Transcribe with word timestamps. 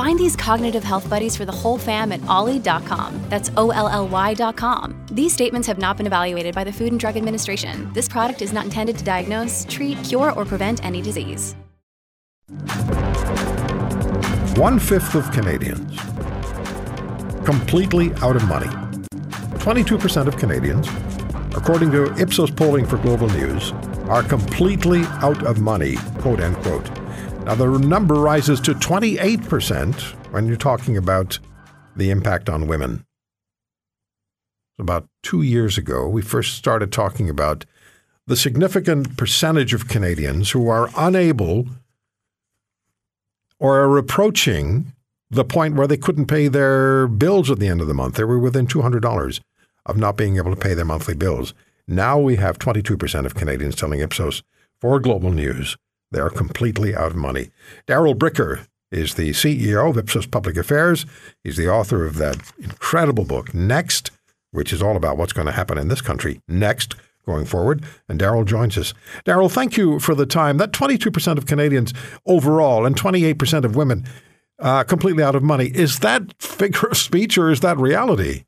Find 0.00 0.18
these 0.18 0.34
cognitive 0.34 0.82
health 0.82 1.10
buddies 1.10 1.36
for 1.36 1.44
the 1.44 1.52
whole 1.52 1.76
fam 1.76 2.10
at 2.10 2.24
olly.com. 2.26 3.20
That's 3.28 3.50
O 3.58 3.68
L 3.68 3.86
L 3.86 4.08
Y.com. 4.08 4.98
These 5.12 5.34
statements 5.34 5.68
have 5.68 5.76
not 5.76 5.98
been 5.98 6.06
evaluated 6.06 6.54
by 6.54 6.64
the 6.64 6.72
Food 6.72 6.92
and 6.92 6.98
Drug 6.98 7.18
Administration. 7.18 7.92
This 7.92 8.08
product 8.08 8.40
is 8.40 8.50
not 8.50 8.64
intended 8.64 8.96
to 8.96 9.04
diagnose, 9.04 9.66
treat, 9.68 10.02
cure, 10.02 10.32
or 10.32 10.46
prevent 10.46 10.82
any 10.86 11.02
disease. 11.02 11.54
One 14.56 14.78
fifth 14.78 15.14
of 15.14 15.30
Canadians 15.32 16.00
completely 17.44 18.14
out 18.22 18.36
of 18.36 18.48
money. 18.48 18.70
22% 19.58 20.26
of 20.26 20.38
Canadians, 20.38 20.88
according 21.54 21.90
to 21.90 22.14
Ipsos 22.18 22.50
polling 22.50 22.86
for 22.86 22.96
Global 22.96 23.28
News, 23.28 23.72
are 24.08 24.22
completely 24.22 25.02
out 25.20 25.44
of 25.44 25.60
money, 25.60 25.96
quote 26.20 26.40
unquote. 26.40 26.99
Now, 27.50 27.56
the 27.56 27.78
number 27.80 28.14
rises 28.14 28.60
to 28.60 28.74
28% 28.74 30.00
when 30.30 30.46
you're 30.46 30.56
talking 30.56 30.96
about 30.96 31.40
the 31.96 32.10
impact 32.10 32.48
on 32.48 32.68
women. 32.68 33.04
About 34.78 35.08
two 35.24 35.42
years 35.42 35.76
ago, 35.76 36.06
we 36.06 36.22
first 36.22 36.54
started 36.54 36.92
talking 36.92 37.28
about 37.28 37.64
the 38.28 38.36
significant 38.36 39.16
percentage 39.16 39.74
of 39.74 39.88
Canadians 39.88 40.52
who 40.52 40.68
are 40.68 40.90
unable 40.96 41.66
or 43.58 43.80
are 43.80 43.98
approaching 43.98 44.92
the 45.28 45.44
point 45.44 45.74
where 45.74 45.88
they 45.88 45.96
couldn't 45.96 46.26
pay 46.26 46.46
their 46.46 47.08
bills 47.08 47.50
at 47.50 47.58
the 47.58 47.66
end 47.66 47.80
of 47.80 47.88
the 47.88 47.94
month. 47.94 48.14
They 48.14 48.22
were 48.22 48.38
within 48.38 48.68
$200 48.68 49.40
of 49.86 49.96
not 49.96 50.16
being 50.16 50.36
able 50.36 50.54
to 50.54 50.60
pay 50.60 50.74
their 50.74 50.84
monthly 50.84 51.16
bills. 51.16 51.52
Now 51.88 52.16
we 52.16 52.36
have 52.36 52.60
22% 52.60 53.26
of 53.26 53.34
Canadians 53.34 53.74
telling 53.74 53.98
Ipsos 53.98 54.44
for 54.80 55.00
Global 55.00 55.32
News 55.32 55.76
they 56.10 56.20
are 56.20 56.30
completely 56.30 56.94
out 56.94 57.12
of 57.12 57.16
money. 57.16 57.50
Darrell 57.86 58.14
Bricker 58.14 58.66
is 58.90 59.14
the 59.14 59.30
CEO 59.30 59.90
of 59.90 59.96
Ipsos 59.96 60.26
Public 60.26 60.56
Affairs. 60.56 61.06
He's 61.44 61.56
the 61.56 61.68
author 61.68 62.04
of 62.04 62.16
that 62.16 62.38
incredible 62.58 63.24
book, 63.24 63.54
Next, 63.54 64.10
which 64.50 64.72
is 64.72 64.82
all 64.82 64.96
about 64.96 65.16
what's 65.16 65.32
going 65.32 65.46
to 65.46 65.52
happen 65.52 65.78
in 65.78 65.88
this 65.88 66.00
country 66.00 66.40
next 66.48 66.96
going 67.24 67.44
forward. 67.44 67.84
And 68.08 68.18
Darrell 68.18 68.44
joins 68.44 68.76
us. 68.76 68.92
Darrell, 69.24 69.48
thank 69.48 69.76
you 69.76 70.00
for 70.00 70.14
the 70.14 70.26
time. 70.26 70.56
That 70.56 70.72
22% 70.72 71.38
of 71.38 71.46
Canadians 71.46 71.94
overall 72.26 72.84
and 72.84 72.96
28% 72.96 73.64
of 73.64 73.76
women 73.76 74.04
uh, 74.58 74.82
completely 74.82 75.22
out 75.22 75.36
of 75.36 75.42
money. 75.42 75.66
Is 75.66 76.00
that 76.00 76.34
figure 76.42 76.88
of 76.88 76.96
speech 76.96 77.38
or 77.38 77.50
is 77.50 77.60
that 77.60 77.78
reality? 77.78 78.44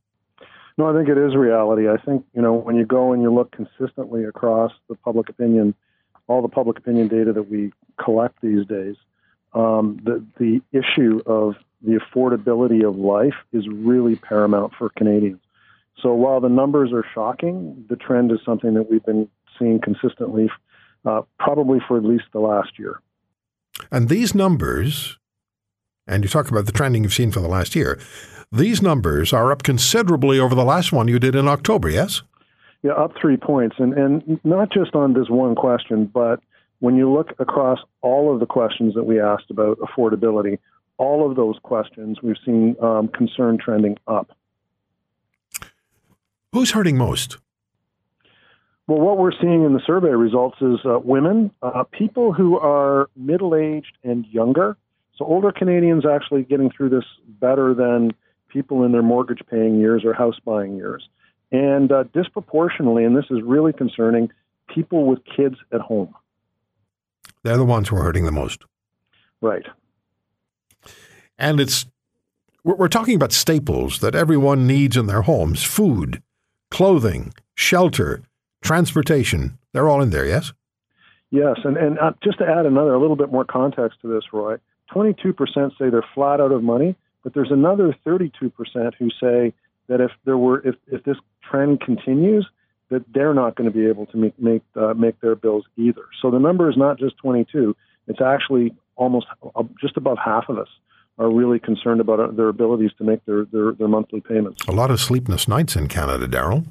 No, 0.77 0.91
I 0.91 0.97
think 0.97 1.09
it 1.09 1.19
is 1.19 1.37
reality. 1.37 1.89
I 1.89 1.99
think, 1.99 2.25
you 2.35 2.43
know, 2.43 2.55
when 2.55 2.77
you 2.77 2.87
go 2.87 3.13
and 3.13 3.23
you 3.23 3.33
look 3.33 3.53
consistently 3.53 4.25
across 4.25 4.73
the 4.89 4.97
public 4.97 5.29
opinion– 5.29 5.77
all 6.29 6.43
the 6.43 6.49
public 6.49 6.79
opinion 6.79 7.09
data 7.09 7.33
that 7.33 7.51
we 7.51 7.73
collect 8.03 8.41
these 8.43 8.67
days, 8.67 8.97
um, 9.55 10.01
the, 10.05 10.25
the 10.39 10.61
issue 10.73 11.21
of 11.27 11.55
the 11.83 11.99
affordability 11.99 12.87
of 12.87 12.97
life 12.97 13.35
is 13.53 13.67
really 13.69 14.17
paramount 14.17 14.73
for 14.79 14.89
Canadians. 14.97 15.41
So 16.01 16.15
while 16.15 16.41
the 16.41 16.49
numbers 16.49 16.93
are 16.93 17.05
shocking, 17.15 17.85
the 17.89 17.97
trend 17.97 18.33
is 18.33 18.39
something 18.45 18.75
that 18.75 18.91
we've 18.91 19.05
been 19.05 19.29
seeing 19.59 19.81
consistently, 19.81 20.49
uh, 21.05 21.23
probably 21.39 21.79
for 21.87 21.97
at 21.97 22.05
least 22.05 22.25
the 22.33 22.41
last 22.41 22.79
year. 22.79 23.01
And 23.91 24.09
these 24.09 24.35
numbers, 24.35 25.19
and 26.07 26.23
you 26.23 26.29
talk 26.29 26.49
about 26.49 26.67
the 26.67 26.73
trending 26.73 27.03
you've 27.03 27.13
seen 27.13 27.31
for 27.31 27.41
the 27.41 27.49
last 27.49 27.75
year, 27.75 28.01
these 28.51 28.83
numbers 28.83 29.33
are 29.33 29.51
up 29.51 29.63
considerably 29.63 30.39
over 30.39 30.55
the 30.55 30.65
last 30.65 30.93
one 30.93 31.09
you 31.09 31.19
did 31.19 31.35
in 31.35 31.49
October, 31.49 31.89
yes? 31.89 32.23
Yeah, 32.83 32.93
up 32.93 33.13
three 33.21 33.37
points, 33.37 33.77
and 33.79 33.95
and 33.95 34.41
not 34.45 34.73
just 34.73 34.95
on 34.95 35.15
this 35.15 35.29
one 35.29 35.55
question, 35.55 36.07
but 36.07 36.41
when 36.81 36.97
you 36.97 37.13
look 37.13 37.33
across 37.39 37.79
all 38.01 38.35
of 38.35 38.41
the 38.41 38.47
questions 38.47 38.95
that 38.95 39.05
we 39.05 39.21
asked 39.21 39.51
about 39.51 39.79
affordability, 39.79 40.59
all 40.99 41.29
of 41.29 41.37
those 41.37 41.57
questions 41.63 42.21
we've 42.23 42.37
seen 42.45 42.75
um, 42.83 43.07
concern 43.07 43.57
trending 43.57 43.97
up. 44.09 44.37
Who's 46.53 46.73
hurting 46.73 46.97
most? 46.97 47.39
Well, 48.89 48.99
what 48.99 49.17
we're 49.17 49.33
seeing 49.41 49.65
in 49.65 49.75
the 49.75 49.81
survey 49.87 50.11
results 50.11 50.59
is 50.61 50.81
uh, 50.85 50.99
women, 50.99 51.53
uh, 51.63 51.85
people 51.85 52.33
who 52.33 52.59
are 52.59 53.09
middle 53.15 53.55
aged 53.55 53.97
and 54.03 54.27
younger. 54.27 54.77
So 55.17 55.25
older 55.25 55.53
Canadians 55.53 56.05
actually 56.05 56.43
getting 56.43 56.69
through 56.69 56.89
this 56.89 57.05
better 57.41 57.75
than 57.75 58.11
people 58.49 58.83
in 58.85 58.91
their 58.91 59.03
mortgage 59.03 59.41
paying 59.49 59.79
years 59.79 60.05
or 60.05 60.13
house 60.13 60.39
buying 60.45 60.77
years 60.77 61.09
and 61.53 61.93
uh, 61.93 62.05
disproportionately, 62.15 63.05
and 63.05 63.17
this 63.17 63.27
is 63.31 63.41
really 63.45 63.73
concerning, 63.73 64.31
people 64.75 65.05
with 65.05 65.21
kids 65.25 65.57
at 65.73 65.81
home. 65.81 66.15
They're 67.45 67.59
the 67.59 67.65
ones 67.65 67.89
who 67.89 67.97
are 67.97 68.03
hurting 68.03 68.25
the 68.25 68.33
most. 68.33 68.65
Right. 69.41 69.67
And 71.39 71.61
it's 71.61 71.87
we're 72.65 72.89
talking 72.89 73.17
about 73.17 73.33
staples 73.33 73.99
that 74.01 74.15
everyone 74.15 74.67
needs 74.67 74.97
in 74.97 75.07
their 75.07 75.23
homes: 75.23 75.63
food, 75.63 76.23
clothing, 76.71 77.35
shelter, 77.55 78.23
transportation. 78.63 79.59
They're 79.73 79.89
all 79.89 80.01
in 80.01 80.11
there, 80.11 80.27
yes. 80.27 80.53
Yes, 81.31 81.59
and 81.65 81.77
and 81.77 81.99
uh, 81.99 82.13
just 82.23 82.39
to 82.39 82.47
add 82.47 82.67
another 82.67 82.95
a 82.95 83.01
little 83.01 83.17
bit 83.17 83.33
more 83.33 83.45
context 83.45 84.01
to 84.03 84.09
this, 84.09 84.25
Roy, 84.33 84.59
22% 84.95 85.35
say 85.79 85.91
they're 85.91 86.05
flat 86.15 86.41
out 86.41 86.53
of 86.53 86.63
money, 86.63 86.95
but 87.25 87.35
there's 87.35 87.51
another 87.51 87.97
32% 88.07 88.53
who 88.99 89.09
say 89.11 89.53
that 89.89 90.01
if 90.01 90.11
there 90.25 90.39
were 90.39 90.61
if, 90.61 90.77
if 90.87 91.03
this 91.05 91.17
trend 91.53 91.81
continues, 91.81 92.49
that 92.91 93.05
they're 93.13 93.35
not 93.35 93.57
going 93.57 93.71
to 93.71 93.77
be 93.77 93.87
able 93.87 94.07
to 94.07 94.17
make 94.17 94.39
make 94.39 94.63
uh, 94.77 94.95
make 94.95 95.21
their 95.21 95.35
bills 95.35 95.65
either. 95.77 96.03
So 96.21 96.31
the 96.31 96.39
number 96.39 96.71
is 96.71 96.77
not 96.77 96.99
just 96.99 97.17
22; 97.19 97.77
it's 98.09 98.21
actually 98.21 98.75
almost 98.97 99.27
uh, 99.55 99.63
just 99.81 99.97
above 99.97 100.19
half 100.23 100.49
of 100.49 100.59
us 100.59 100.69
are 101.19 101.31
really 101.31 101.59
concerned 101.59 102.01
about 102.01 102.21
uh, 102.21 102.29
their 102.29 102.49
abilities 102.49 102.91
to 102.99 103.05
make 103.05 103.25
their, 103.27 103.45
their, 103.45 103.73
their 103.73 103.89
monthly 103.89 104.21
payments. 104.21 104.63
A 104.67 104.73
lot 104.73 104.91
of 104.91 104.99
sleepless 104.99 105.47
nights 105.47 105.77
in 105.77 105.87
Canada, 105.87 106.27
Darrell. 106.27 106.65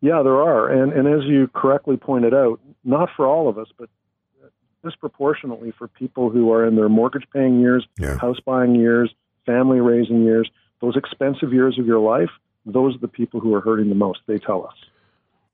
Yeah, 0.00 0.22
there 0.22 0.40
are, 0.40 0.68
and 0.68 0.92
and 0.92 1.06
as 1.08 1.26
you 1.28 1.48
correctly 1.54 1.96
pointed 1.96 2.34
out, 2.34 2.60
not 2.84 3.08
for 3.16 3.26
all 3.26 3.48
of 3.48 3.58
us, 3.58 3.68
but 3.78 3.88
disproportionately 4.84 5.72
for 5.76 5.88
people 5.88 6.30
who 6.30 6.52
are 6.52 6.64
in 6.64 6.76
their 6.76 6.88
mortgage 6.88 7.26
paying 7.32 7.60
years, 7.60 7.86
yeah. 7.98 8.16
house 8.18 8.38
buying 8.44 8.74
years, 8.74 9.12
family 9.44 9.80
raising 9.80 10.22
years, 10.22 10.48
those 10.80 10.96
expensive 10.96 11.52
years 11.52 11.78
of 11.78 11.86
your 11.86 11.98
life, 11.98 12.30
those 12.66 12.96
are 12.96 12.98
the 12.98 13.08
people 13.08 13.40
who 13.40 13.54
are 13.54 13.60
hurting 13.60 13.88
the 13.88 13.94
most. 13.94 14.20
They 14.26 14.38
tell 14.38 14.66
us. 14.66 14.74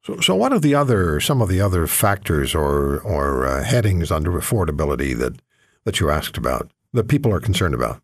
So, 0.04 0.18
so 0.20 0.34
what 0.34 0.52
are 0.52 0.58
the 0.58 0.74
other 0.74 1.20
some 1.20 1.40
of 1.40 1.48
the 1.48 1.60
other 1.60 1.86
factors 1.86 2.54
or 2.54 2.98
or 3.00 3.46
uh, 3.46 3.62
headings 3.62 4.10
under 4.10 4.32
affordability 4.32 5.16
that 5.18 5.40
that 5.84 6.00
you 6.00 6.10
asked 6.10 6.36
about 6.36 6.70
that 6.92 7.08
people 7.08 7.32
are 7.32 7.40
concerned 7.40 7.74
about? 7.74 8.02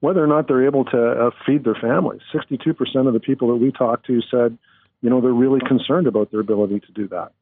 Whether 0.00 0.24
or 0.24 0.26
not 0.26 0.48
they're 0.48 0.66
able 0.66 0.84
to 0.86 1.10
uh, 1.26 1.30
feed 1.44 1.64
their 1.64 1.74
families. 1.74 2.22
Sixty-two 2.32 2.74
percent 2.74 3.08
of 3.08 3.12
the 3.12 3.20
people 3.20 3.48
that 3.48 3.56
we 3.56 3.72
talked 3.72 4.06
to 4.06 4.20
said, 4.30 4.56
you 5.02 5.10
know, 5.10 5.20
they're 5.20 5.32
really 5.32 5.60
concerned 5.60 6.06
about 6.06 6.30
their 6.30 6.40
ability 6.40 6.80
to 6.80 6.92
do 6.92 7.08
that. 7.08 7.32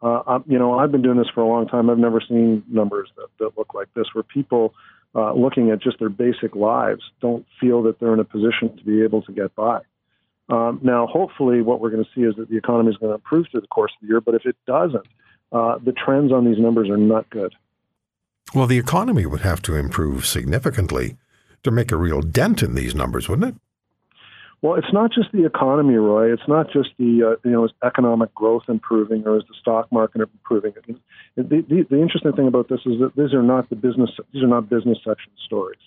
Uh, 0.00 0.40
you 0.46 0.58
know, 0.58 0.78
I've 0.78 0.90
been 0.90 1.02
doing 1.02 1.18
this 1.18 1.28
for 1.32 1.42
a 1.42 1.46
long 1.46 1.68
time. 1.68 1.88
I've 1.88 1.98
never 1.98 2.20
seen 2.20 2.64
numbers 2.68 3.08
that, 3.16 3.28
that 3.38 3.56
look 3.56 3.72
like 3.72 3.86
this, 3.94 4.06
where 4.14 4.24
people 4.24 4.74
uh, 5.14 5.32
looking 5.32 5.70
at 5.70 5.80
just 5.80 6.00
their 6.00 6.08
basic 6.08 6.56
lives 6.56 7.02
don't 7.20 7.46
feel 7.60 7.82
that 7.84 8.00
they're 8.00 8.14
in 8.14 8.18
a 8.18 8.24
position 8.24 8.76
to 8.76 8.84
be 8.84 9.02
able 9.04 9.22
to 9.22 9.32
get 9.32 9.54
by. 9.54 9.82
Um, 10.48 10.80
now, 10.82 11.06
hopefully, 11.06 11.62
what 11.62 11.80
we're 11.80 11.90
going 11.90 12.04
to 12.04 12.10
see 12.14 12.22
is 12.22 12.34
that 12.36 12.50
the 12.50 12.56
economy 12.56 12.90
is 12.90 12.96
going 12.96 13.10
to 13.10 13.14
improve 13.14 13.46
through 13.50 13.60
the 13.62 13.66
course 13.68 13.92
of 13.96 14.02
the 14.02 14.08
year. 14.08 14.20
But 14.20 14.34
if 14.34 14.44
it 14.44 14.56
doesn't, 14.66 15.06
uh, 15.52 15.78
the 15.78 15.92
trends 15.92 16.32
on 16.32 16.44
these 16.44 16.58
numbers 16.58 16.88
are 16.90 16.96
not 16.96 17.28
good. 17.30 17.54
Well, 18.54 18.66
the 18.66 18.78
economy 18.78 19.24
would 19.24 19.40
have 19.40 19.62
to 19.62 19.76
improve 19.76 20.26
significantly 20.26 21.16
to 21.62 21.70
make 21.70 21.92
a 21.92 21.96
real 21.96 22.20
dent 22.20 22.62
in 22.62 22.74
these 22.74 22.94
numbers, 22.94 23.28
wouldn't 23.28 23.54
it? 23.54 23.60
Well, 24.62 24.74
it's 24.74 24.92
not 24.92 25.12
just 25.12 25.32
the 25.32 25.44
economy, 25.44 25.94
Roy. 25.94 26.32
It's 26.32 26.46
not 26.46 26.70
just 26.72 26.90
the 26.96 27.34
uh, 27.34 27.48
you 27.48 27.50
know 27.50 27.64
is 27.64 27.72
economic 27.82 28.32
growth 28.32 28.62
improving 28.68 29.26
or 29.26 29.36
is 29.36 29.42
the 29.48 29.54
stock 29.60 29.90
market 29.90 30.20
improving. 30.20 30.72
The, 31.34 31.42
the, 31.42 31.86
the 31.90 32.00
interesting 32.00 32.32
thing 32.32 32.46
about 32.46 32.68
this 32.68 32.78
is 32.86 33.00
that 33.00 33.12
these 33.16 33.34
are 33.34 33.42
not 33.42 33.68
the 33.70 33.76
business 33.76 34.10
these 34.32 34.42
are 34.42 34.48
not 34.48 34.68
business 34.68 34.98
section 35.04 35.32
stories. 35.44 35.80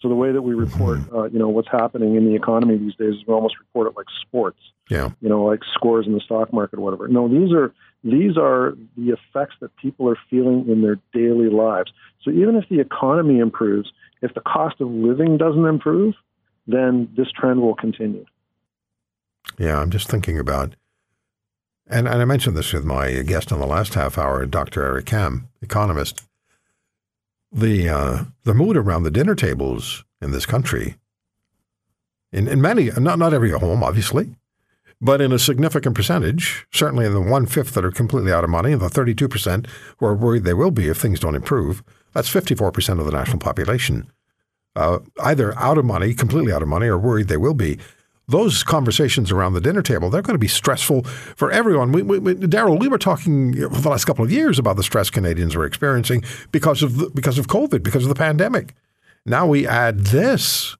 So 0.00 0.08
the 0.08 0.14
way 0.14 0.32
that 0.32 0.42
we 0.42 0.54
report, 0.54 0.98
mm-hmm. 0.98 1.16
uh, 1.16 1.24
you 1.24 1.38
know, 1.38 1.48
what's 1.48 1.68
happening 1.70 2.16
in 2.16 2.24
the 2.24 2.34
economy 2.34 2.78
these 2.78 2.94
days 2.94 3.14
is 3.14 3.26
we 3.26 3.34
almost 3.34 3.58
report 3.58 3.86
it 3.86 3.96
like 3.96 4.06
sports. 4.22 4.58
Yeah. 4.88 5.10
You 5.20 5.28
know, 5.28 5.44
like 5.44 5.60
scores 5.74 6.06
in 6.06 6.14
the 6.14 6.20
stock 6.20 6.52
market 6.52 6.78
or 6.78 6.82
whatever. 6.82 7.06
No, 7.06 7.28
these 7.28 7.52
are 7.52 7.72
these 8.02 8.38
are 8.38 8.74
the 8.96 9.10
effects 9.10 9.56
that 9.60 9.76
people 9.76 10.08
are 10.08 10.16
feeling 10.30 10.68
in 10.68 10.80
their 10.80 10.98
daily 11.12 11.50
lives. 11.50 11.92
So 12.22 12.30
even 12.30 12.56
if 12.56 12.68
the 12.70 12.80
economy 12.80 13.38
improves, 13.38 13.92
if 14.22 14.32
the 14.34 14.40
cost 14.40 14.80
of 14.80 14.90
living 14.90 15.36
doesn't 15.36 15.66
improve, 15.66 16.14
then 16.66 17.08
this 17.16 17.28
trend 17.30 17.60
will 17.60 17.74
continue. 17.74 18.24
Yeah, 19.58 19.78
I'm 19.78 19.90
just 19.90 20.08
thinking 20.08 20.38
about, 20.38 20.76
and, 21.86 22.08
and 22.08 22.22
I 22.22 22.24
mentioned 22.24 22.56
this 22.56 22.72
with 22.72 22.84
my 22.84 23.22
guest 23.22 23.52
on 23.52 23.60
the 23.60 23.66
last 23.66 23.94
half 23.94 24.16
hour, 24.16 24.46
Dr. 24.46 24.82
Eric 24.82 25.06
Kam, 25.06 25.48
economist. 25.60 26.22
The 27.52 27.88
uh, 27.88 28.24
the 28.44 28.54
mood 28.54 28.76
around 28.76 29.02
the 29.02 29.10
dinner 29.10 29.34
tables 29.34 30.04
in 30.20 30.30
this 30.30 30.46
country, 30.46 30.96
in, 32.32 32.46
in 32.46 32.60
many, 32.60 32.90
not 32.96 33.18
not 33.18 33.34
every 33.34 33.50
home, 33.50 33.82
obviously, 33.82 34.36
but 35.00 35.20
in 35.20 35.32
a 35.32 35.38
significant 35.38 35.96
percentage, 35.96 36.66
certainly 36.72 37.06
in 37.06 37.12
the 37.12 37.20
one 37.20 37.46
fifth 37.46 37.74
that 37.74 37.84
are 37.84 37.90
completely 37.90 38.32
out 38.32 38.44
of 38.44 38.50
money, 38.50 38.72
and 38.72 38.80
the 38.80 38.88
32 38.88 39.28
percent 39.28 39.66
who 39.98 40.06
are 40.06 40.14
worried 40.14 40.44
they 40.44 40.54
will 40.54 40.70
be 40.70 40.88
if 40.88 40.98
things 40.98 41.18
don't 41.18 41.34
improve, 41.34 41.82
that's 42.12 42.28
54 42.28 42.70
percent 42.70 43.00
of 43.00 43.06
the 43.06 43.12
national 43.12 43.38
population, 43.38 44.10
uh, 44.76 45.00
either 45.22 45.58
out 45.58 45.78
of 45.78 45.84
money, 45.84 46.14
completely 46.14 46.52
out 46.52 46.62
of 46.62 46.68
money, 46.68 46.86
or 46.86 46.98
worried 46.98 47.28
they 47.28 47.36
will 47.36 47.54
be 47.54 47.78
those 48.30 48.62
conversations 48.62 49.30
around 49.30 49.54
the 49.54 49.60
dinner 49.60 49.82
table, 49.82 50.10
they're 50.10 50.22
going 50.22 50.34
to 50.34 50.38
be 50.38 50.48
stressful 50.48 51.02
for 51.04 51.50
everyone. 51.50 51.92
We, 51.92 52.02
we, 52.02 52.18
we, 52.18 52.34
Darrell, 52.34 52.78
we 52.78 52.88
were 52.88 52.98
talking 52.98 53.54
for 53.54 53.80
the 53.80 53.88
last 53.88 54.04
couple 54.04 54.24
of 54.24 54.32
years 54.32 54.58
about 54.58 54.76
the 54.76 54.82
stress 54.82 55.10
Canadians 55.10 55.56
were 55.56 55.66
experiencing 55.66 56.24
because 56.52 56.82
of 56.82 56.96
the, 56.96 57.10
because 57.10 57.38
of 57.38 57.46
COVID, 57.46 57.82
because 57.82 58.04
of 58.04 58.08
the 58.08 58.14
pandemic. 58.14 58.74
Now 59.26 59.46
we 59.46 59.66
add 59.66 59.98
this. 59.98 60.76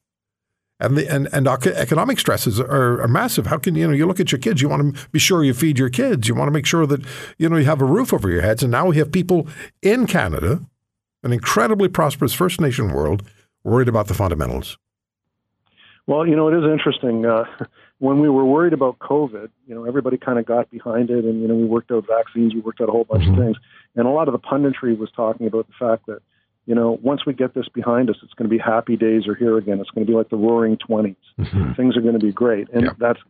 And 0.82 0.96
the 0.96 1.06
and, 1.12 1.28
and 1.32 1.46
economic 1.46 2.18
stresses 2.18 2.58
are, 2.58 3.02
are 3.02 3.08
massive. 3.08 3.46
How 3.46 3.58
can 3.58 3.74
you 3.74 3.86
know 3.86 3.92
you 3.92 4.06
look 4.06 4.18
at 4.18 4.32
your 4.32 4.38
kids? 4.38 4.62
You 4.62 4.68
want 4.70 4.96
to 4.96 5.08
be 5.10 5.18
sure 5.18 5.44
you 5.44 5.52
feed 5.52 5.78
your 5.78 5.90
kids. 5.90 6.26
You 6.26 6.34
want 6.34 6.48
to 6.48 6.52
make 6.52 6.64
sure 6.64 6.86
that 6.86 7.04
you 7.36 7.50
know 7.50 7.58
you 7.58 7.66
have 7.66 7.82
a 7.82 7.84
roof 7.84 8.14
over 8.14 8.30
your 8.30 8.40
heads. 8.40 8.62
And 8.62 8.72
now 8.72 8.86
we 8.86 8.96
have 8.96 9.12
people 9.12 9.46
in 9.82 10.06
Canada, 10.06 10.62
an 11.22 11.34
incredibly 11.34 11.88
prosperous 11.88 12.32
First 12.32 12.62
Nation 12.62 12.92
world, 12.92 13.22
worried 13.62 13.88
about 13.88 14.06
the 14.06 14.14
fundamentals. 14.14 14.78
Well, 16.06 16.26
you 16.26 16.36
know, 16.36 16.48
it 16.48 16.56
is 16.56 16.64
interesting. 16.70 17.26
Uh, 17.26 17.44
when 17.98 18.20
we 18.20 18.28
were 18.28 18.44
worried 18.44 18.72
about 18.72 18.98
COVID, 18.98 19.50
you 19.66 19.74
know, 19.74 19.84
everybody 19.84 20.16
kind 20.16 20.38
of 20.38 20.46
got 20.46 20.70
behind 20.70 21.10
it, 21.10 21.24
and 21.24 21.40
you 21.40 21.48
know, 21.48 21.54
we 21.54 21.64
worked 21.64 21.90
out 21.90 22.06
vaccines, 22.06 22.54
we 22.54 22.60
worked 22.60 22.80
out 22.80 22.88
a 22.88 22.92
whole 22.92 23.04
bunch 23.04 23.24
mm-hmm. 23.24 23.38
of 23.38 23.44
things, 23.44 23.56
and 23.94 24.06
a 24.06 24.10
lot 24.10 24.28
of 24.28 24.32
the 24.32 24.38
punditry 24.38 24.96
was 24.96 25.10
talking 25.14 25.46
about 25.46 25.66
the 25.66 25.74
fact 25.78 26.06
that, 26.06 26.20
you 26.66 26.74
know, 26.74 26.98
once 27.02 27.26
we 27.26 27.32
get 27.32 27.54
this 27.54 27.68
behind 27.68 28.10
us, 28.10 28.16
it's 28.22 28.34
going 28.34 28.48
to 28.48 28.54
be 28.54 28.62
happy 28.62 28.96
days 28.96 29.26
are 29.26 29.34
here 29.34 29.56
again. 29.58 29.80
It's 29.80 29.90
going 29.90 30.06
to 30.06 30.10
be 30.10 30.16
like 30.16 30.28
the 30.28 30.36
Roaring 30.36 30.76
20s 30.76 31.16
mm-hmm. 31.38 31.72
Things 31.72 31.96
are 31.96 32.00
going 32.00 32.18
to 32.18 32.24
be 32.24 32.32
great, 32.32 32.68
and 32.72 32.84
yeah. 32.84 32.92
that's 32.98 33.20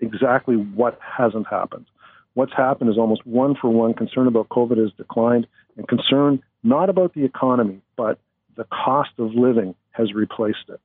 exactly 0.00 0.56
what 0.56 0.98
hasn't 1.00 1.46
happened. 1.48 1.86
What's 2.34 2.52
happened 2.52 2.90
is 2.90 2.98
almost 2.98 3.26
one 3.26 3.56
for 3.60 3.68
one 3.68 3.94
concern 3.94 4.26
about 4.26 4.48
COVID 4.48 4.78
has 4.78 4.92
declined, 4.96 5.46
and 5.76 5.88
concern 5.88 6.42
not 6.62 6.90
about 6.90 7.14
the 7.14 7.24
economy, 7.24 7.80
but 7.96 8.18
the 8.56 8.64
cost 8.64 9.10
of 9.18 9.32
living 9.34 9.74
has 9.92 10.12
replaced 10.12 10.68
it. 10.68 10.80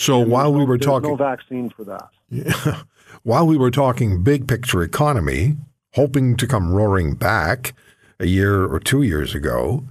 So 0.00 0.22
and 0.22 0.30
while 0.30 0.52
we 0.52 0.64
were 0.64 0.78
talking, 0.78 1.10
no 1.10 1.16
vaccine 1.16 1.68
for 1.68 1.84
that. 1.84 2.08
Yeah, 2.30 2.82
while 3.22 3.46
we 3.46 3.58
were 3.58 3.70
talking 3.70 4.22
big 4.22 4.48
picture 4.48 4.82
economy, 4.82 5.58
hoping 5.92 6.36
to 6.38 6.46
come 6.46 6.72
roaring 6.72 7.14
back 7.14 7.74
a 8.18 8.26
year 8.26 8.64
or 8.64 8.80
two 8.80 9.02
years 9.02 9.34
ago, 9.34 9.84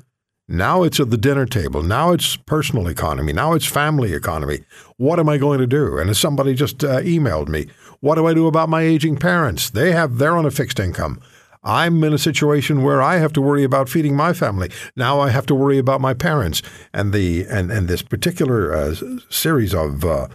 now 0.47 0.81
it's 0.81 0.99
at 0.99 1.11
the 1.11 1.17
dinner 1.17 1.45
table. 1.45 1.83
Now 1.83 2.11
it's 2.11 2.35
personal 2.35 2.87
economy. 2.87 3.33
Now 3.33 3.53
it's 3.53 3.67
family 3.67 4.13
economy. 4.13 4.63
What 4.97 5.19
am 5.19 5.29
I 5.29 5.37
going 5.37 5.59
to 5.59 5.67
do? 5.67 5.99
And 5.99 6.17
somebody 6.17 6.55
just 6.55 6.83
uh, 6.83 7.01
emailed 7.01 7.47
me, 7.47 7.67
what 7.99 8.15
do 8.15 8.25
I 8.25 8.33
do 8.33 8.47
about 8.47 8.67
my 8.67 8.81
aging 8.81 9.17
parents? 9.17 9.69
They 9.69 9.91
have 9.91 10.17
they're 10.17 10.35
on 10.35 10.47
a 10.47 10.51
fixed 10.51 10.79
income. 10.79 11.21
I'm 11.63 12.03
in 12.03 12.13
a 12.13 12.17
situation 12.17 12.83
where 12.83 13.01
I 13.01 13.17
have 13.17 13.33
to 13.33 13.41
worry 13.41 13.63
about 13.63 13.89
feeding 13.89 14.15
my 14.15 14.33
family. 14.33 14.71
Now 14.95 15.19
I 15.19 15.29
have 15.29 15.45
to 15.47 15.55
worry 15.55 15.77
about 15.77 15.99
my 15.99 16.13
parents, 16.13 16.61
and 16.93 17.11
the 17.13 17.45
and 17.45 17.71
and 17.71 17.87
this 17.87 18.01
particular 18.01 18.73
uh, 18.73 18.95
series 19.29 19.73
of 19.73 20.05
uh, 20.05 20.27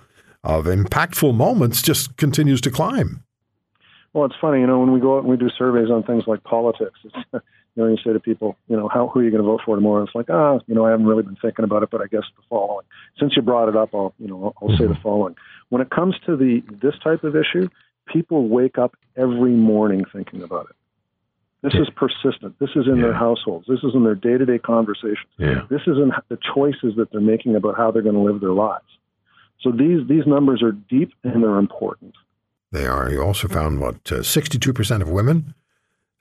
of 0.42 0.66
impactful 0.66 1.34
moments 1.34 1.80
just 1.80 2.16
continues 2.16 2.60
to 2.62 2.70
climb. 2.70 3.24
Well, 4.12 4.26
it's 4.26 4.36
funny, 4.40 4.60
you 4.60 4.66
know, 4.66 4.78
when 4.78 4.92
we 4.92 5.00
go 5.00 5.16
out 5.16 5.24
and 5.24 5.28
we 5.28 5.36
do 5.36 5.48
surveys 5.58 5.90
on 5.90 6.04
things 6.04 6.28
like 6.28 6.44
politics, 6.44 7.00
it's, 7.02 7.16
you 7.32 7.40
know, 7.74 7.88
you 7.88 7.96
say 7.96 8.12
to 8.12 8.20
people, 8.20 8.56
you 8.68 8.76
know, 8.76 8.86
how 8.86 9.08
who 9.08 9.18
are 9.18 9.24
you 9.24 9.30
going 9.30 9.42
to 9.42 9.46
vote 9.46 9.62
for 9.64 9.74
tomorrow? 9.74 10.04
It's 10.04 10.14
like, 10.14 10.30
ah, 10.30 10.60
you 10.68 10.74
know, 10.74 10.86
I 10.86 10.90
haven't 10.90 11.06
really 11.06 11.24
been 11.24 11.36
thinking 11.42 11.64
about 11.64 11.82
it, 11.82 11.90
but 11.90 12.00
I 12.00 12.06
guess 12.06 12.22
the 12.36 12.42
following. 12.48 12.86
Since 13.18 13.34
you 13.34 13.42
brought 13.42 13.68
it 13.68 13.76
up, 13.76 13.90
I'll, 13.92 14.14
you 14.20 14.28
know, 14.28 14.54
I'll, 14.60 14.68
I'll 14.68 14.76
say 14.76 14.84
the 14.84 14.92
mm-hmm. 14.92 15.02
following. 15.02 15.34
When 15.70 15.82
it 15.82 15.90
comes 15.90 16.14
to 16.26 16.36
the 16.36 16.62
this 16.80 16.94
type 17.02 17.24
of 17.24 17.34
issue, 17.34 17.68
people 18.06 18.48
wake 18.48 18.78
up 18.78 18.94
every 19.16 19.52
morning 19.52 20.04
thinking 20.12 20.42
about 20.42 20.66
it. 20.70 20.76
This 21.64 21.72
is 21.80 21.88
persistent. 21.96 22.58
This 22.58 22.68
is 22.76 22.86
in 22.86 22.96
yeah. 22.96 23.04
their 23.04 23.14
households. 23.14 23.66
This 23.66 23.78
is 23.82 23.94
in 23.94 24.04
their 24.04 24.14
day 24.14 24.36
to 24.36 24.44
day 24.44 24.58
conversations. 24.58 25.32
Yeah. 25.38 25.62
This 25.70 25.80
is 25.86 25.96
in 25.96 26.12
the 26.28 26.36
choices 26.54 26.94
that 26.98 27.10
they're 27.10 27.22
making 27.22 27.56
about 27.56 27.78
how 27.78 27.90
they're 27.90 28.02
going 28.02 28.16
to 28.16 28.20
live 28.20 28.42
their 28.42 28.52
lives. 28.52 28.84
So 29.62 29.72
these 29.72 30.06
these 30.06 30.26
numbers 30.26 30.62
are 30.62 30.72
deep 30.72 31.14
and 31.22 31.42
they're 31.42 31.58
important. 31.58 32.14
They 32.70 32.86
are. 32.86 33.10
You 33.10 33.22
also 33.22 33.48
found 33.48 33.80
what 33.80 34.12
uh, 34.12 34.22
sixty-two 34.22 34.74
percent 34.74 35.02
of 35.02 35.08
women. 35.08 35.54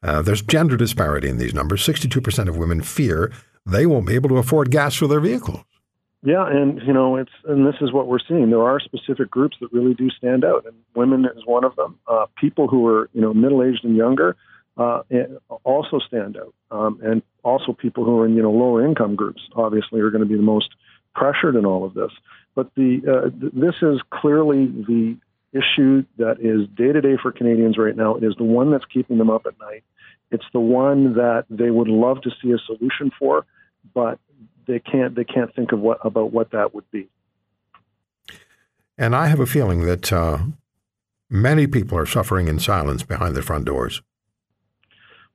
Uh, 0.01 0.21
there's 0.21 0.41
gender 0.41 0.77
disparity 0.77 1.27
in 1.27 1.39
these 1.39 1.53
numbers. 1.53 1.83
Sixty-two 1.83 2.21
percent 2.21 2.47
of 2.47 2.55
women 2.55 2.81
fear 2.81 3.29
they 3.65 3.85
won't 3.85 4.07
be 4.07 4.15
able 4.15 4.29
to 4.29 4.37
afford 4.37 4.71
gas 4.71 4.95
for 4.95 5.07
their 5.07 5.19
vehicles. 5.19 5.59
Yeah, 6.25 6.47
and 6.47 6.81
you 6.83 6.93
know 6.93 7.17
it's 7.17 7.33
and 7.43 7.67
this 7.67 7.75
is 7.81 7.91
what 7.91 8.07
we're 8.07 8.19
seeing. 8.25 8.49
There 8.49 8.63
are 8.63 8.79
specific 8.79 9.29
groups 9.29 9.57
that 9.59 9.73
really 9.73 9.93
do 9.93 10.09
stand 10.09 10.45
out, 10.45 10.65
and 10.65 10.75
women 10.95 11.25
is 11.25 11.45
one 11.45 11.65
of 11.65 11.75
them. 11.75 11.99
Uh, 12.07 12.27
people 12.37 12.69
who 12.69 12.87
are 12.87 13.09
you 13.11 13.19
know 13.19 13.33
middle-aged 13.33 13.83
and 13.83 13.97
younger 13.97 14.37
uh, 14.77 15.01
also 15.63 15.99
stand 15.99 16.37
out, 16.37 16.53
um, 16.71 16.99
and 17.03 17.21
also 17.43 17.73
people 17.73 18.03
who 18.03 18.19
are 18.19 18.25
in 18.25 18.35
you 18.35 18.41
know 18.41 18.51
lower 18.51 18.85
income 18.85 19.15
groups 19.15 19.41
obviously 19.55 20.01
are 20.01 20.09
going 20.09 20.23
to 20.23 20.29
be 20.29 20.35
the 20.35 20.41
most 20.41 20.69
pressured 21.15 21.55
in 21.55 21.65
all 21.65 21.85
of 21.85 21.93
this. 21.93 22.11
But 22.55 22.73
the 22.75 23.01
uh, 23.07 23.29
th- 23.39 23.53
this 23.53 23.75
is 23.81 24.01
clearly 24.11 24.65
the 24.65 25.17
issue 25.51 26.03
that 26.17 26.39
is 26.39 26.67
day 26.75 26.91
to 26.91 27.01
day 27.01 27.17
for 27.21 27.31
Canadians 27.31 27.77
right 27.77 27.95
now. 27.95 28.15
It 28.15 28.23
is 28.23 28.33
the 28.37 28.43
one 28.43 28.71
that's 28.71 28.85
keeping 28.85 29.17
them 29.19 29.29
up 29.29 29.45
at 29.45 29.59
night. 29.59 29.83
It's 30.31 30.45
the 30.51 30.59
one 30.59 31.13
that 31.13 31.45
they 31.49 31.69
would 31.69 31.87
love 31.87 32.21
to 32.23 32.31
see 32.41 32.51
a 32.51 32.57
solution 32.57 33.11
for, 33.19 33.45
but 33.93 34.19
they 34.65 34.79
can't 34.79 35.13
they 35.15 35.23
can't 35.23 35.53
think 35.55 35.71
of 35.71 35.79
what 35.79 35.99
about 36.03 36.31
what 36.31 36.51
that 36.51 36.73
would 36.73 36.89
be. 36.89 37.07
And 38.97 39.15
I 39.15 39.27
have 39.27 39.39
a 39.39 39.45
feeling 39.45 39.85
that 39.85 40.11
uh, 40.11 40.39
many 41.29 41.67
people 41.67 41.97
are 41.97 42.05
suffering 42.05 42.47
in 42.47 42.59
silence 42.59 43.03
behind 43.03 43.35
their 43.35 43.43
front 43.43 43.65
doors. 43.65 44.01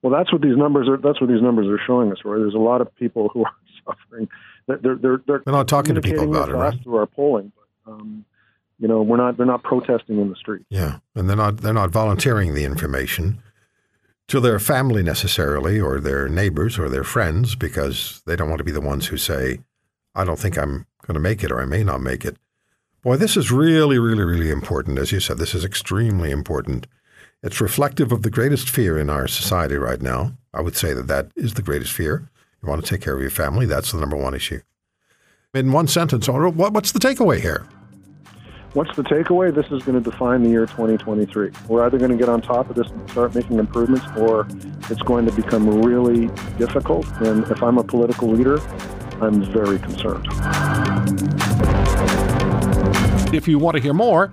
Well, 0.03 0.13
that's 0.13 0.33
what 0.33 0.43
these 0.43 0.57
numbers 0.57 0.89
are. 0.89 0.97
That's 0.97 1.21
what 1.21 1.29
these 1.29 1.43
numbers 1.43 1.67
are 1.67 1.81
showing 1.87 2.13
us. 2.13 2.19
Right? 2.25 2.39
There's 2.39 2.55
a 2.55 2.59
lot 2.59 2.81
of 2.81 2.95
people 2.95 3.29
who 3.33 3.45
are 3.45 3.53
suffering. 3.87 4.29
They're 4.67 4.79
they're 4.79 4.97
they're, 4.97 5.19
they're 5.27 5.43
not 5.47 5.69
talking 5.69 5.95
to 5.95 6.01
people 6.01 6.25
about 6.25 6.49
it, 6.49 6.55
right? 6.55 6.81
Through 6.83 6.97
our 6.97 7.07
polling, 7.07 7.53
but, 7.85 7.93
um, 7.93 8.25
you 8.79 8.87
know, 8.87 9.03
we're 9.03 9.17
not. 9.17 9.37
They're 9.37 9.47
not 9.47 9.63
protesting 9.63 10.21
in 10.21 10.29
the 10.29 10.37
street. 10.37 10.67
Yeah, 10.71 10.99
and 11.15 11.29
they're 11.29 11.37
not. 11.37 11.59
They're 11.59 11.73
not 11.73 11.91
volunteering 11.91 12.55
the 12.55 12.65
information 12.65 13.43
to 14.29 14.41
their 14.41 14.59
family 14.59 15.03
necessarily, 15.03 15.81
or 15.81 15.99
their 16.01 16.29
neighbors, 16.29 16.79
or 16.79 16.89
their 16.89 17.05
friends, 17.05 17.55
because 17.55 18.23
they 18.27 18.37
don't 18.37 18.51
want 18.51 18.59
to 18.59 18.65
be 18.65 18.71
the 18.71 18.81
ones 18.81 19.07
who 19.07 19.17
say, 19.17 19.61
"I 20.15 20.25
don't 20.25 20.39
think 20.39 20.57
I'm 20.57 20.87
going 21.07 21.15
to 21.15 21.21
make 21.21 21.43
it, 21.43 21.51
or 21.51 21.61
I 21.61 21.65
may 21.65 21.83
not 21.83 22.01
make 22.01 22.25
it." 22.25 22.37
Boy, 23.03 23.17
this 23.17 23.37
is 23.37 23.51
really, 23.51 23.99
really, 23.99 24.25
really 24.25 24.51
important. 24.51 24.99
As 24.99 25.13
you 25.13 25.21
said, 25.21 25.39
this 25.39 25.55
is 25.55 25.65
extremely 25.65 26.31
important 26.31 26.87
it's 27.43 27.61
reflective 27.61 28.13
of 28.13 28.23
the 28.23 28.31
greatest 28.31 28.69
fear 28.69 28.99
in 28.99 29.09
our 29.09 29.29
society 29.29 29.77
right 29.77 30.03
now. 30.03 30.33
I 30.53 30.61
would 30.61 30.77
say 30.77 30.93
that 30.95 31.07
that 31.07 31.31
is 31.37 31.55
the 31.55 31.63
greatest 31.63 31.93
fear. 31.93 32.31
You 32.63 32.69
want 32.69 32.85
to 32.85 32.91
take 32.91 33.01
care 33.01 33.15
of 33.15 33.21
your 33.21 33.31
family, 33.31 33.67
that's 33.67 33.93
the 33.93 34.01
number 34.01 34.17
one 34.17 34.35
issue. 34.35 34.61
In 35.55 35.73
one 35.73 35.87
sentence, 35.87 36.29
what's 36.29 36.93
the 36.93 36.99
takeaway 36.99 37.41
here? 37.41 37.67
What's 38.75 38.95
the 38.97 39.03
takeaway? 39.03 39.55
This 39.55 39.67
is 39.71 39.83
going 39.83 40.03
to 40.03 40.11
define 40.11 40.43
the 40.43 40.51
year 40.51 40.67
2023. 40.67 41.53
We're 41.69 41.87
either 41.87 41.97
going 41.97 42.11
to 42.11 42.17
get 42.17 42.29
on 42.29 42.43
top 42.43 42.69
of 42.69 42.77
this 42.77 42.89
and 42.91 43.11
start 43.11 43.35
making 43.35 43.59
improvements, 43.59 44.05
or 44.17 44.47
it's 44.91 45.03
going 45.03 45.25
to 45.25 45.33
become 45.33 45.83
really 45.83 46.27
difficult. 46.59 47.07
And 47.23 47.45
if 47.51 47.63
I'm 47.63 47.79
a 47.79 47.85
political 47.85 48.29
leader, 48.29 48.61
I'm 49.23 49.43
very 49.53 49.79
concerned. 49.79 50.27
If 53.35 53.49
you 53.49 53.59
want 53.59 53.77
to 53.77 53.83
hear 53.83 53.95
more, 53.95 54.33